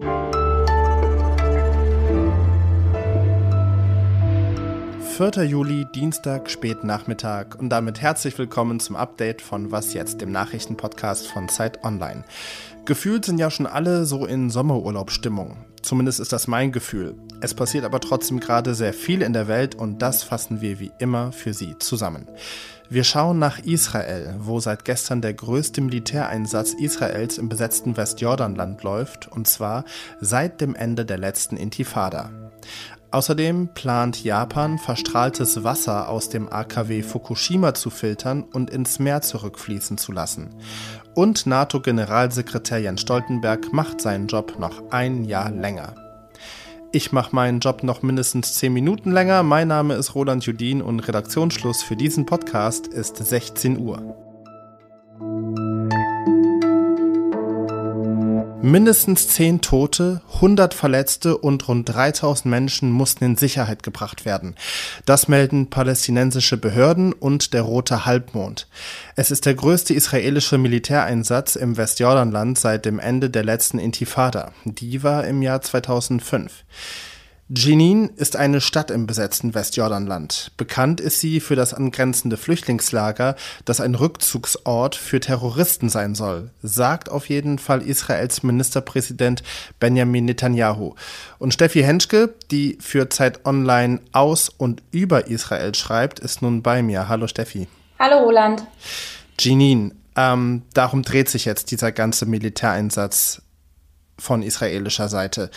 [0.00, 0.33] you
[5.16, 5.44] 4.
[5.44, 11.48] Juli, Dienstag, Spätnachmittag und damit herzlich willkommen zum Update von Was jetzt, dem Nachrichtenpodcast von
[11.48, 12.24] Zeit Online.
[12.84, 15.56] Gefühlt sind ja schon alle so in Sommerurlaubsstimmung.
[15.82, 17.14] Zumindest ist das mein Gefühl.
[17.40, 20.90] Es passiert aber trotzdem gerade sehr viel in der Welt und das fassen wir wie
[20.98, 22.26] immer für Sie zusammen.
[22.90, 29.28] Wir schauen nach Israel, wo seit gestern der größte Militäreinsatz Israels im besetzten Westjordanland läuft,
[29.30, 29.84] und zwar
[30.20, 32.32] seit dem Ende der letzten Intifada.
[33.14, 39.98] Außerdem plant Japan, verstrahltes Wasser aus dem AKW Fukushima zu filtern und ins Meer zurückfließen
[39.98, 40.50] zu lassen.
[41.14, 45.94] Und NATO-Generalsekretär Jens Stoltenberg macht seinen Job noch ein Jahr länger.
[46.90, 49.44] Ich mache meinen Job noch mindestens 10 Minuten länger.
[49.44, 54.33] Mein Name ist Roland Judin und Redaktionsschluss für diesen Podcast ist 16 Uhr.
[58.66, 64.54] Mindestens 10 Tote, 100 Verletzte und rund 3000 Menschen mussten in Sicherheit gebracht werden.
[65.04, 68.66] Das melden palästinensische Behörden und der Rote Halbmond.
[69.16, 74.52] Es ist der größte israelische Militäreinsatz im Westjordanland seit dem Ende der letzten Intifada.
[74.64, 76.64] Die war im Jahr 2005.
[77.48, 80.52] Jenin ist eine Stadt im besetzten Westjordanland.
[80.56, 87.10] Bekannt ist sie für das angrenzende Flüchtlingslager, das ein Rückzugsort für Terroristen sein soll, sagt
[87.10, 89.42] auf jeden Fall Israels Ministerpräsident
[89.78, 90.94] Benjamin Netanyahu.
[91.38, 96.82] Und Steffi Henschke, die für Zeit Online aus und über Israel schreibt, ist nun bei
[96.82, 97.08] mir.
[97.10, 97.68] Hallo Steffi.
[97.98, 98.64] Hallo Roland.
[99.38, 103.42] Jenin, ähm, darum dreht sich jetzt dieser ganze Militäreinsatz
[104.18, 105.50] von israelischer Seite.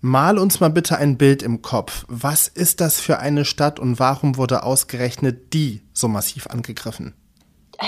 [0.00, 2.04] Mal uns mal bitte ein Bild im Kopf.
[2.08, 7.14] Was ist das für eine Stadt und warum wurde ausgerechnet die so massiv angegriffen?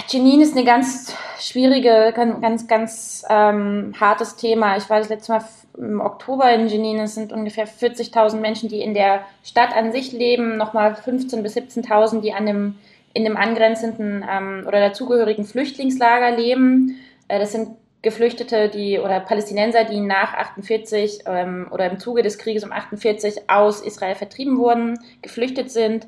[0.09, 4.77] Jenin ist eine ganz schwierige, ganz, ganz, ganz ähm, hartes Thema.
[4.77, 5.45] Ich war das letzte Mal
[5.79, 6.99] im Oktober in Jenin.
[6.99, 10.57] Es sind ungefähr 40.000 Menschen, die in der Stadt an sich leben.
[10.57, 12.79] Nochmal 15.000 bis 17.000, die an dem,
[13.15, 16.97] in dem angrenzenden ähm, oder dazugehörigen Flüchtlingslager leben.
[17.29, 17.71] Äh, das sind
[18.03, 23.51] Geflüchtete, die oder Palästinenser, die nach 48 ähm, oder im Zuge des Krieges um 48
[23.51, 26.07] aus Israel vertrieben wurden, geflüchtet sind,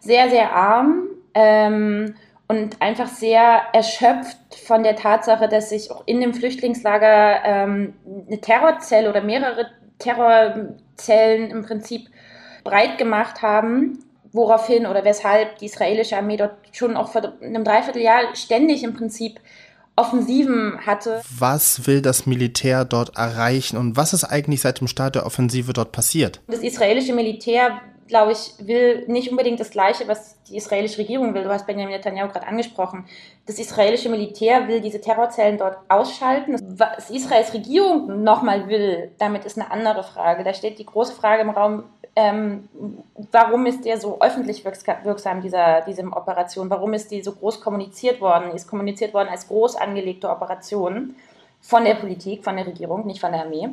[0.00, 2.14] sehr, sehr arm ähm,
[2.48, 7.94] und einfach sehr erschöpft von der Tatsache, dass sich auch in dem Flüchtlingslager ähm,
[8.26, 12.08] eine Terrorzelle oder mehrere Terrorzellen im Prinzip
[12.62, 18.34] breit gemacht haben, woraufhin oder weshalb die israelische Armee dort schon auch vor einem Dreivierteljahr
[18.34, 19.40] ständig im Prinzip
[19.96, 21.22] Offensiven hatte.
[21.38, 25.72] Was will das Militär dort erreichen und was ist eigentlich seit dem Start der Offensive
[25.72, 26.40] dort passiert?
[26.46, 27.80] Das israelische Militär,
[28.12, 31.44] glaube ich, will nicht unbedingt das Gleiche, was die israelische Regierung will.
[31.44, 33.06] Du hast Benjamin Netanyahu gerade angesprochen.
[33.46, 36.58] Das israelische Militär will diese Terrorzellen dort ausschalten.
[36.76, 40.44] Was Israels Regierung nochmal will, damit ist eine andere Frage.
[40.44, 41.84] Da steht die große Frage im Raum,
[42.14, 42.68] ähm,
[43.30, 46.68] warum ist der so öffentlich wirksam, dieser, diese Operation?
[46.68, 48.50] Warum ist die so groß kommuniziert worden?
[48.50, 51.16] Die ist kommuniziert worden als groß angelegte Operation
[51.62, 53.70] von der Politik, von der Regierung, nicht von der Armee.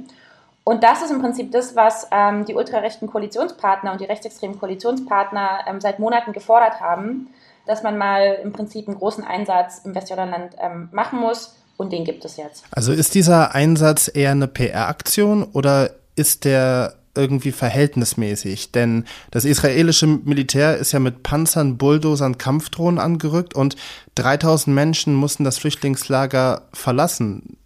[0.70, 5.62] Und das ist im Prinzip das, was ähm, die ultrarechten Koalitionspartner und die rechtsextremen Koalitionspartner
[5.68, 7.30] ähm, seit Monaten gefordert haben,
[7.66, 11.56] dass man mal im Prinzip einen großen Einsatz im Westjordanland ähm, machen muss.
[11.78, 12.66] Und den gibt es jetzt.
[12.70, 20.06] Also ist dieser Einsatz eher eine PR-Aktion oder ist der irgendwie verhältnismäßig, denn das israelische
[20.06, 23.76] Militär ist ja mit Panzern, Bulldozern, Kampfdrohnen angerückt und
[24.14, 27.58] 3000 Menschen mussten das Flüchtlingslager verlassen.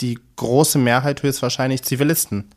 [0.00, 2.50] Die große Mehrheit höchstwahrscheinlich Zivilisten.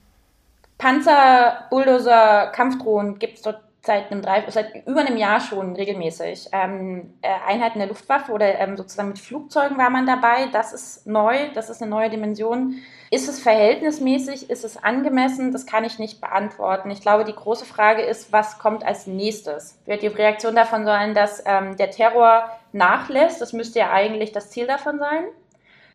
[0.78, 6.50] Panzer, Bulldozer, Kampfdrohnen gibt es dort seit einem seit über einem Jahr schon regelmäßig.
[6.52, 10.48] Ähm, äh, Einheiten der Luftwaffe oder ähm, sozusagen mit Flugzeugen war man dabei.
[10.52, 12.76] Das ist neu, das ist eine neue Dimension.
[13.10, 14.50] Ist es verhältnismäßig?
[14.50, 15.52] Ist es angemessen?
[15.52, 16.92] Das kann ich nicht beantworten.
[16.92, 19.80] Ich glaube, die große Frage ist, was kommt als nächstes?
[19.86, 23.42] Wird die Reaktion davon sein, dass ähm, der Terror nachlässt?
[23.42, 25.24] Das müsste ja eigentlich das Ziel davon sein.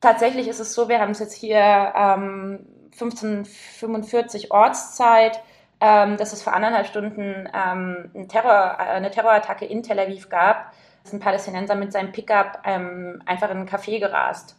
[0.00, 5.40] Tatsächlich ist es so, wir haben es jetzt hier ähm, 1545 Ortszeit
[5.81, 10.72] ähm, dass es vor anderthalb Stunden ähm, eine, Terror, eine Terrorattacke in Tel Aviv gab.
[11.04, 14.56] Es ist ein Palästinenser mit seinem Pickup ähm, einfach in einen Café gerast,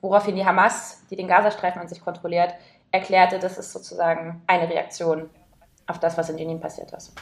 [0.00, 2.54] woraufhin die Hamas, die den Gazastreifen an sich kontrolliert,
[2.92, 5.28] erklärte, das ist sozusagen eine Reaktion
[5.86, 7.12] auf das, was in Jenin passiert ist.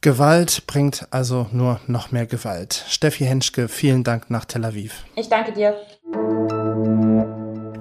[0.00, 2.84] Gewalt bringt also nur noch mehr Gewalt.
[2.88, 5.04] Steffi Henschke, vielen Dank nach Tel Aviv.
[5.14, 5.76] Ich danke dir.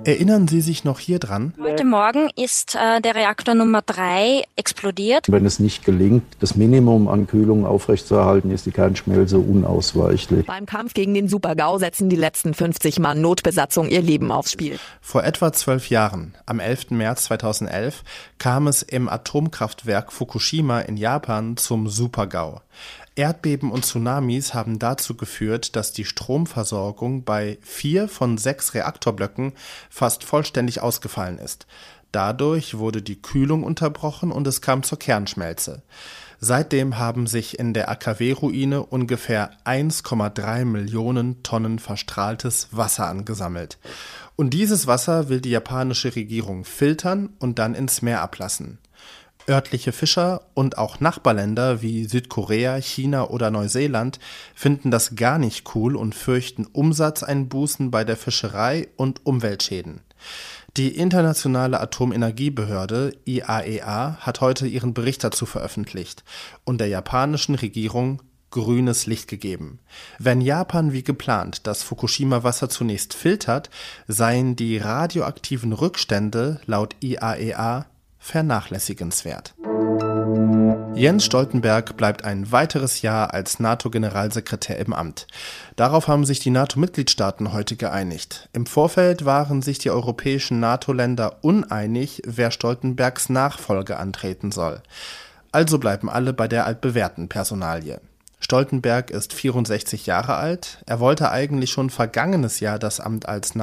[0.06, 1.56] Erinnern Sie sich noch hier dran?
[1.60, 5.26] Heute Morgen ist äh, der Reaktor Nummer 3 explodiert.
[5.32, 10.46] Wenn es nicht gelingt, das Minimum an Kühlung aufrechtzuerhalten, ist die Kernschmelze unausweichlich.
[10.46, 14.78] Beim Kampf gegen den Supergau setzen die letzten 50 Mann Notbesatzung ihr Leben aufs Spiel.
[15.02, 16.92] Vor etwa zwölf Jahren, am 11.
[16.92, 18.04] März 2011,
[18.38, 22.62] kam es im Atomkraftwerk Fukushima in Japan zum Supergau.
[23.16, 29.54] Erdbeben und Tsunamis haben dazu geführt, dass die Stromversorgung bei vier von sechs Reaktorblöcken
[29.90, 31.66] fast vollständig ausgefallen ist.
[32.12, 35.82] Dadurch wurde die Kühlung unterbrochen und es kam zur Kernschmelze.
[36.40, 43.78] Seitdem haben sich in der AKW-Ruine ungefähr 1,3 Millionen Tonnen verstrahltes Wasser angesammelt.
[44.36, 48.78] Und dieses Wasser will die japanische Regierung filtern und dann ins Meer ablassen.
[49.48, 54.20] Örtliche Fischer und auch Nachbarländer wie Südkorea, China oder Neuseeland
[54.56, 60.02] finden das gar nicht cool und fürchten Umsatzeinbußen bei der Fischerei und Umweltschäden.
[60.78, 66.24] Die Internationale Atomenergiebehörde IAEA e hat heute ihren Bericht dazu veröffentlicht
[66.64, 69.80] und der japanischen Regierung grünes Licht gegeben.
[70.18, 73.70] Wenn Japan wie geplant das Fukushima-Wasser zunächst filtert,
[74.08, 77.95] seien die radioaktiven Rückstände laut IAEA e
[78.26, 79.54] vernachlässigenswert.
[80.96, 85.28] Jens Stoltenberg bleibt ein weiteres Jahr als NATO-Generalsekretär im Amt.
[85.76, 88.50] Darauf haben sich die NATO-Mitgliedstaaten heute geeinigt.
[88.54, 94.82] Im Vorfeld waren sich die europäischen NATO-Länder uneinig, wer Stoltenbergs Nachfolge antreten soll.
[95.52, 98.00] Also bleiben alle bei der altbewährten Personalie.
[98.40, 100.80] Stoltenberg ist 64 Jahre alt.
[100.86, 103.56] Er wollte eigentlich schon vergangenes Jahr das Amt als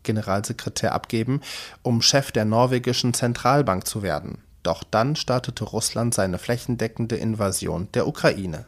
[0.00, 1.40] NATO-Generalsekretär abgeben,
[1.82, 4.38] um Chef der norwegischen Zentralbank zu werden.
[4.62, 8.66] Doch dann startete Russland seine flächendeckende Invasion der Ukraine.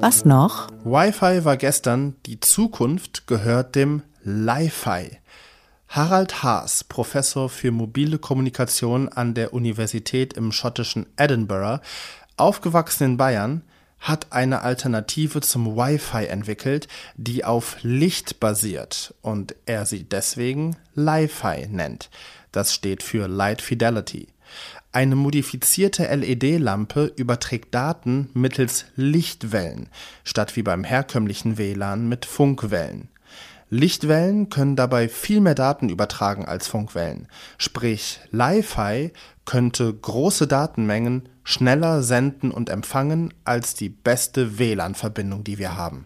[0.00, 0.68] Was noch?
[0.84, 5.18] Wi-Fi war gestern, die Zukunft gehört dem Li-Fi.
[5.88, 11.80] Harald Haas, Professor für mobile Kommunikation an der Universität im schottischen Edinburgh,
[12.36, 13.62] aufgewachsen in Bayern,
[13.98, 21.66] hat eine Alternative zum Wi-Fi entwickelt, die auf Licht basiert und er sie deswegen Li-Fi
[21.68, 22.10] nennt.
[22.52, 24.28] Das steht für Light Fidelity.
[24.90, 29.90] Eine modifizierte LED-Lampe überträgt Daten mittels Lichtwellen,
[30.24, 33.08] statt wie beim herkömmlichen WLAN mit Funkwellen.
[33.70, 37.28] Lichtwellen können dabei viel mehr Daten übertragen als Funkwellen.
[37.58, 39.12] Sprich, Li-Fi
[39.44, 46.04] könnte große Datenmengen schneller senden und empfangen als die beste WLAN-Verbindung, die wir haben.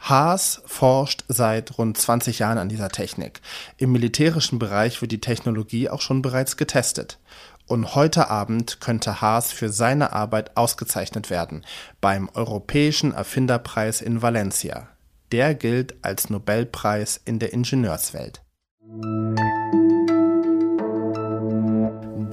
[0.00, 3.40] Haas forscht seit rund 20 Jahren an dieser Technik.
[3.76, 7.18] Im militärischen Bereich wird die Technologie auch schon bereits getestet.
[7.68, 11.64] Und heute Abend könnte Haas für seine Arbeit ausgezeichnet werden
[12.00, 14.88] beim Europäischen Erfinderpreis in Valencia.
[15.30, 18.42] Der gilt als Nobelpreis in der Ingenieurswelt.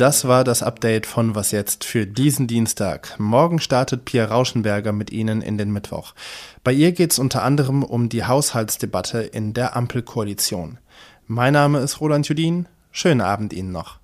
[0.04, 3.18] Das war das Update von Was jetzt für diesen Dienstag.
[3.20, 6.14] Morgen startet Pia Rauschenberger mit Ihnen in den Mittwoch.
[6.62, 10.78] Bei ihr geht es unter anderem um die Haushaltsdebatte in der Ampelkoalition.
[11.26, 12.68] Mein Name ist Roland Judin.
[12.92, 14.00] Schönen Abend Ihnen noch.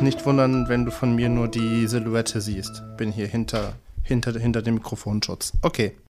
[0.00, 2.82] Nicht wundern, wenn du von mir nur die Silhouette siehst.
[2.96, 5.52] Bin hier hinter, hinter, hinter dem Mikrofonschutz.
[5.60, 5.92] Okay.